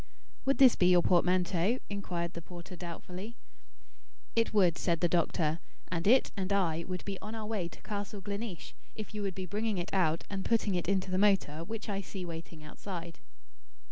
"Would 0.45 0.57
this 0.57 0.75
be 0.75 0.87
your 0.87 1.03
portmanteau?" 1.03 1.77
inquired 1.87 2.33
the 2.33 2.41
porter 2.41 2.75
doubtfully. 2.75 3.35
"It 4.35 4.51
would," 4.51 4.75
said 4.79 4.99
the 4.99 5.07
doctor. 5.07 5.59
"And 5.91 6.07
it 6.07 6.31
and 6.35 6.51
I 6.51 6.83
would 6.87 7.05
be 7.05 7.19
on 7.21 7.35
our 7.35 7.45
way 7.45 7.67
to 7.67 7.81
Castle 7.83 8.19
Gleneesh, 8.19 8.73
if 8.95 9.13
you 9.13 9.21
would 9.21 9.35
be 9.35 9.45
bringing 9.45 9.77
it 9.77 9.93
out 9.93 10.23
and 10.27 10.43
putting 10.43 10.73
it 10.73 10.89
into 10.89 11.11
the 11.11 11.19
motor, 11.19 11.63
which 11.63 11.87
I 11.87 12.01
see 12.01 12.25
waiting 12.25 12.63
outside." 12.63 13.19